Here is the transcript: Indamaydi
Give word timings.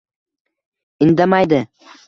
Indamaydi 1.05 1.61